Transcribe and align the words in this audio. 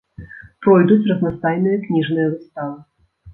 Пройдуць 0.67 1.05
разнастайныя 1.11 1.77
кніжныя 1.85 2.27
выставы. 2.33 2.73